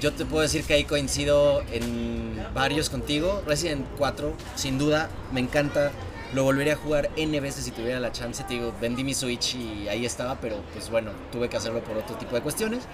[0.00, 3.42] Yo te puedo decir que ahí coincido en varios contigo.
[3.46, 5.92] Resident 4, sin duda, me encanta.
[6.32, 8.42] Lo volvería a jugar N veces si tuviera la chance.
[8.44, 11.98] Te digo, vendí mi Switch y ahí estaba, pero pues bueno, tuve que hacerlo por
[11.98, 12.84] otro tipo de cuestiones.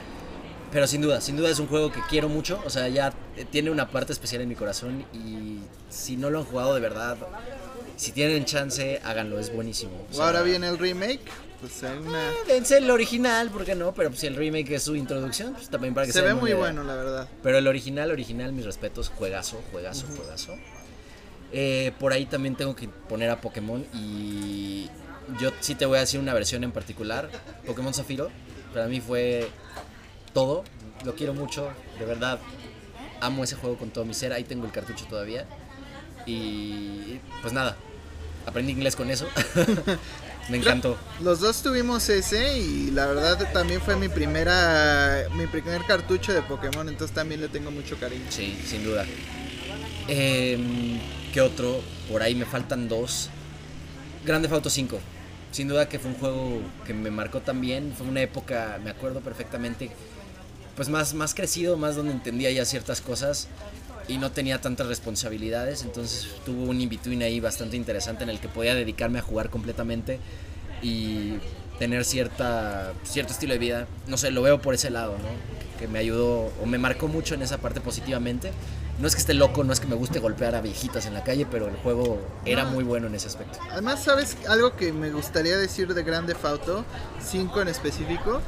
[0.72, 2.60] Pero sin duda, sin duda es un juego que quiero mucho.
[2.66, 5.04] O sea, ya eh, tiene una parte especial en mi corazón.
[5.14, 7.18] Y si no lo han jugado de verdad,
[7.96, 10.06] si tienen chance, háganlo, es buenísimo.
[10.10, 11.20] O sea, ahora viene el remake.
[11.60, 12.30] Pues hay una...
[12.46, 13.94] Dense el original, ¿por qué no?
[13.94, 16.34] Pero pues, si el remake es su introducción, pues también para que Se se ve
[16.34, 16.58] muy idea.
[16.58, 17.28] bueno, la verdad.
[17.42, 20.54] Pero el original, original, mis respetos, juegazo, juegazo, juegazo.
[21.52, 24.90] Eh, por ahí también tengo que poner a Pokémon y
[25.40, 27.30] yo sí te voy a decir una versión en particular.
[27.66, 28.30] Pokémon Zafiro,
[28.74, 29.48] para mí fue
[30.34, 30.64] todo,
[31.04, 32.38] lo quiero mucho, de verdad.
[33.20, 35.46] Amo ese juego con todo mi ser, ahí tengo el cartucho todavía.
[36.26, 37.76] Y pues nada,
[38.46, 39.26] aprendí inglés con eso.
[40.48, 40.96] Me encantó.
[41.20, 46.40] Los dos tuvimos ese y la verdad también fue mi primera mi primer cartucho de
[46.42, 48.24] Pokémon, entonces también le tengo mucho cariño.
[48.30, 49.04] Sí, sin duda.
[50.06, 51.00] Em,
[51.32, 51.80] ¿Qué otro?
[52.10, 53.28] Por ahí me faltan dos.
[54.24, 54.98] Grande Auto 5.
[55.50, 57.92] Sin duda que fue un juego que me marcó también.
[57.96, 59.90] Fue una época, me acuerdo perfectamente,
[60.76, 63.48] pues más, más crecido, más donde entendía ya ciertas cosas
[64.08, 68.48] y no tenía tantas responsabilidades, entonces tuvo un in-between ahí bastante interesante en el que
[68.48, 70.20] podía dedicarme a jugar completamente
[70.82, 71.38] y
[71.78, 73.86] tener cierta, cierto estilo de vida.
[74.06, 75.78] No sé, lo veo por ese lado, ¿no?
[75.78, 78.52] Que me ayudó o me marcó mucho en esa parte positivamente.
[78.98, 81.22] No es que esté loco, no es que me guste golpear a viejitas en la
[81.22, 83.58] calle, pero el juego era muy bueno en ese aspecto.
[83.70, 86.84] Además, ¿sabes algo que me gustaría decir de Grande Auto
[87.22, 88.40] 5 en específico?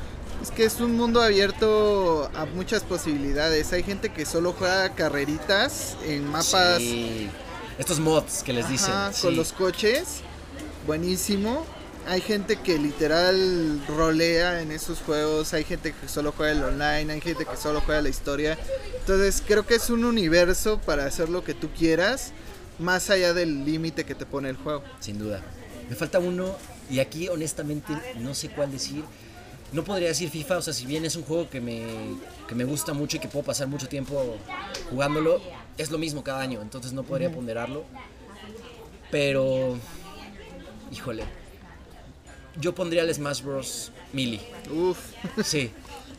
[0.43, 3.73] Es que es un mundo abierto a muchas posibilidades.
[3.73, 6.79] Hay gente que solo juega carreritas en mapas.
[6.79, 7.29] Sí.
[7.79, 9.23] Estos mods que les Ajá, dicen.
[9.23, 9.37] con sí.
[9.37, 10.21] los coches.
[10.87, 11.67] Buenísimo.
[12.07, 15.53] Hay gente que literal rolea en esos juegos.
[15.55, 17.13] Hay gente que solo juega el online.
[17.13, 18.57] Hay gente que solo juega la historia.
[19.01, 22.33] Entonces creo que es un universo para hacer lo que tú quieras.
[22.79, 24.85] Más allá del límite que te pone el juego.
[25.01, 25.43] Sin duda.
[25.91, 26.57] Me falta uno
[26.91, 29.05] y aquí honestamente no sé cuál decir.
[29.73, 31.83] No podría decir FIFA, o sea, si bien es un juego que me,
[32.49, 34.37] que me gusta mucho y que puedo pasar mucho tiempo
[34.89, 35.43] jugándolo,
[35.77, 37.85] es lo mismo cada año, entonces no podría ponderarlo.
[39.11, 39.79] Pero,
[40.91, 41.25] híjole,
[42.61, 43.93] yo pondría el Smash Bros.
[44.13, 44.41] Melee.
[44.71, 44.99] Uf.
[45.45, 45.71] Sí,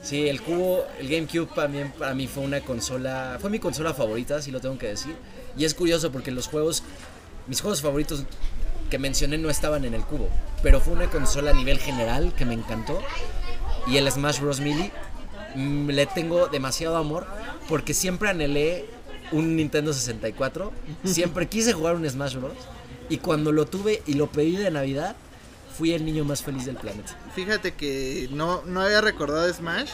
[0.03, 4.41] sí, el cubo, el GameCube también para mí fue una consola, fue mi consola favorita,
[4.41, 5.15] si lo tengo que decir.
[5.57, 6.83] Y es curioso porque los juegos,
[7.47, 8.25] mis juegos favoritos
[8.89, 10.29] que mencioné no estaban en el cubo,
[10.63, 12.99] pero fue una consola a nivel general que me encantó.
[13.87, 14.59] Y el Smash Bros.
[14.59, 14.91] Melee
[15.55, 17.25] mm, le tengo demasiado amor
[17.67, 18.85] porque siempre anhelé
[19.31, 20.71] un Nintendo 64,
[21.05, 22.53] siempre quise jugar un Smash Bros.
[23.09, 25.15] Y cuando lo tuve y lo pedí de Navidad,
[25.75, 27.17] fui el niño más feliz del planeta.
[27.33, 29.89] Fíjate que no, no había recordado Smash.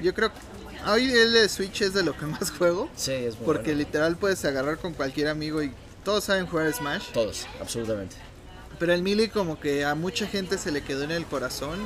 [0.00, 2.88] Yo creo que hoy el Switch es de lo que más juego.
[2.96, 3.78] Sí, es muy Porque bueno.
[3.78, 5.72] literal puedes agarrar con cualquier amigo y
[6.04, 7.10] todos saben jugar Smash.
[7.12, 8.16] Todos, absolutamente.
[8.84, 11.78] Pero el Melee como que a mucha gente se le quedó en el corazón.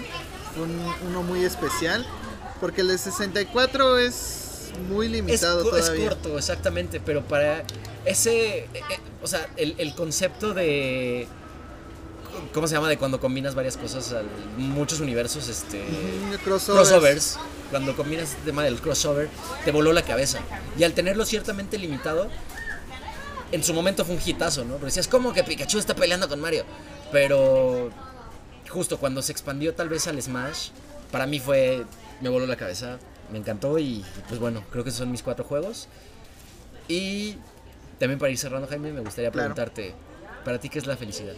[0.53, 2.05] Fue un- uno muy especial.
[2.61, 6.09] Porque el de 64 es muy Es, limitado es todavía.
[6.09, 7.63] corto, exactamente, pero para
[8.05, 11.29] ese, eh, eh, o sea, el, el concepto de,
[12.53, 12.89] ¿cómo se llama?
[12.89, 14.13] De cuando combinas varias cosas,
[14.57, 15.81] muchos universos, este,
[16.43, 16.89] crossovers.
[16.89, 17.39] crossovers,
[17.71, 19.29] cuando combinas el tema del crossover,
[19.65, 20.41] te voló la cabeza.
[20.77, 22.29] Y al tenerlo ciertamente limitado,
[23.53, 24.75] en su momento fue un hitazo, ¿no?
[24.75, 26.65] Pero decías, ¿cómo que Pikachu está peleando con Mario?
[27.13, 27.91] Pero
[28.69, 30.69] justo cuando se expandió tal vez al Smash,
[31.11, 31.85] para mí fue,
[32.21, 32.99] me voló la cabeza,
[33.33, 35.89] me encantó y pues bueno, creo que esos son mis cuatro juegos.
[36.89, 37.37] Y
[37.99, 39.55] también para ir cerrando, Jaime, me gustaría Claro.
[39.55, 39.95] preguntarte,
[40.45, 41.35] ¿para ti qué es la felicidad?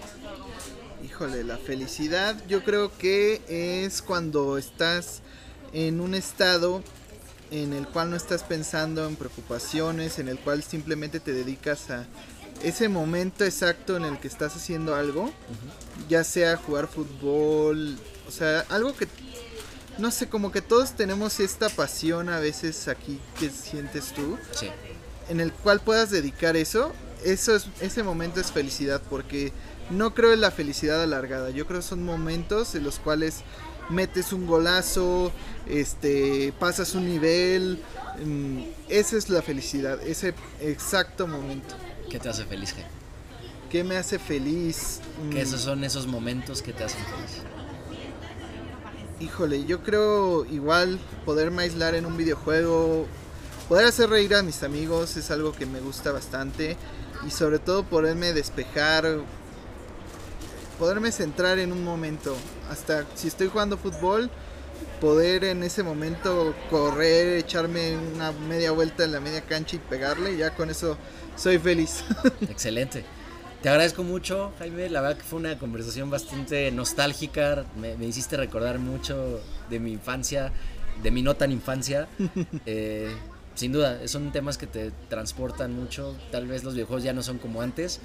[1.05, 3.41] Híjole, la felicidad yo creo que
[3.85, 5.23] es cuando estás
[5.73, 6.83] en un estado
[7.51, 12.07] en el cual no estás pensando en preocupaciones, en el cual simplemente te dedicas a
[12.63, 15.33] ese momento exacto en el que estás haciendo algo,
[16.09, 19.09] ya sea jugar fútbol, o sea, algo que
[19.99, 24.71] no sé, como que todos tenemos esta pasión a veces aquí que sientes tú Sí,
[25.29, 26.93] en el cual puedas dedicar eso,
[27.25, 29.53] eso es, ese momento es felicidad, porque
[29.91, 33.43] no creo en la felicidad alargada, yo creo que son momentos en los cuales
[33.91, 35.33] metes un golazo,
[35.67, 37.83] este, pasas un nivel,
[38.25, 41.75] mm, esa es la felicidad, ese exacto momento.
[42.11, 42.89] ¿qué te hace feliz, Jaime?
[43.71, 45.01] ¿Qué me hace feliz?
[45.25, 47.43] Mm, Que esos son esos momentos que te hacen feliz.
[49.21, 53.07] Híjole, yo creo igual poderme aislar en un videojuego,
[53.69, 56.77] poder hacer reír a mis amigos es algo que me gusta bastante
[57.27, 59.21] y sobre todo poderme despejar,
[60.81, 62.35] poderme centrar en un momento,
[62.71, 64.31] hasta si estoy jugando fútbol,
[64.99, 70.39] poder en ese momento correr, echarme una media vuelta en la media cancha y pegarle,
[70.39, 70.97] ya con eso
[71.37, 72.03] soy feliz.
[72.49, 73.05] Excelente.
[73.63, 74.89] Te agradezco mucho, Jaime.
[74.89, 77.67] La verdad que fue una conversación bastante nostálgica.
[77.77, 79.39] Me, me hiciste recordar mucho
[79.69, 80.51] de mi infancia,
[81.03, 82.09] de mi no tan infancia.
[82.65, 83.15] Eh,
[83.55, 86.17] sin duda, son temas que te transportan mucho.
[86.31, 88.01] Tal vez los videojuegos ya no son como antes,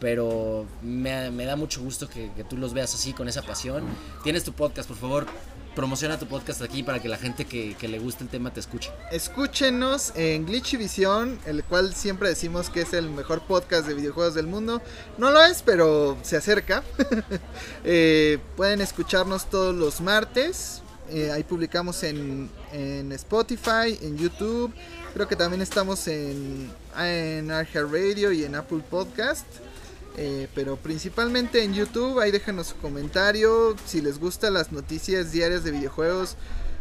[0.00, 3.84] pero me, da mucho gusto que, tú los veas así, con esa pasión.
[4.24, 5.26] Tienes tu podcast, por favor.
[5.76, 8.90] Promociona tu podcast aquí para que la gente que, le guste el tema te escuche.
[9.12, 14.34] Escúchenos en Glitchy Visión, el cual siempre decimos que es el mejor podcast de videojuegos
[14.34, 14.82] del mundo.
[15.18, 16.82] No lo es, pero se acerca.
[17.84, 20.82] Eh, pueden escucharnos todos los martes.
[21.08, 24.72] Eh, ahí publicamos en, en Spotify, en YouTube.
[25.14, 29.46] Creo que también estamos en, en Radio y en Apple Podcast.
[30.22, 33.74] Eh, pero principalmente en YouTube, ahí déjenos su comentario.
[33.86, 36.36] Si les gustan las noticias diarias de videojuegos,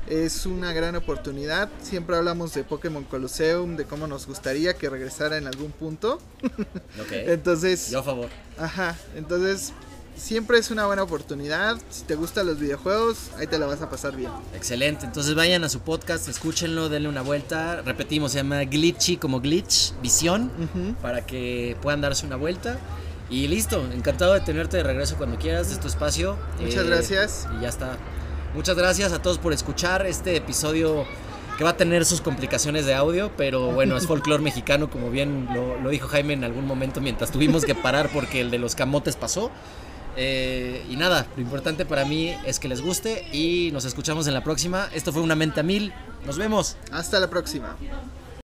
[0.10, 1.70] es una gran oportunidad.
[1.82, 6.20] Siempre hablamos de Pokémon Colosseum, de cómo nos gustaría que regresara en algún punto.
[7.02, 7.12] Ok.
[7.12, 8.28] Entonces, Yo a favor.
[8.58, 9.72] ajá, entonces
[10.18, 11.78] siempre es una buena oportunidad.
[11.90, 14.32] Si te gustan los videojuegos, ahí te la vas a pasar bien.
[14.54, 17.82] Excelente, entonces vayan a su podcast, escúchenlo, denle una vuelta.
[17.84, 20.52] Repetimos, se llama Glitchy como Glitch, Visión,
[21.02, 22.78] para que puedan darse una vuelta.
[23.30, 26.38] Y listo, encantado de tenerte de regreso cuando quieras, es tu espacio.
[26.60, 27.48] Muchas gracias.
[27.58, 27.98] Y ya está.
[28.56, 31.06] Muchas gracias a todos por escuchar este episodio
[31.58, 35.48] que va a tener sus complicaciones de audio, pero bueno, es folclore mexicano, como bien
[35.54, 38.76] lo, lo dijo Jaime en algún momento mientras tuvimos que parar porque el de los
[38.76, 39.52] camotes pasó.
[40.16, 44.34] Eh, y nada, lo importante para mí es que les guste y nos escuchamos en
[44.34, 44.90] la próxima.
[44.94, 45.94] Esto fue Una Mente a Mil.
[46.26, 46.78] Nos vemos.
[46.92, 47.78] Hasta la próxima.